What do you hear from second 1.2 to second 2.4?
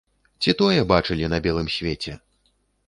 на белым свеце!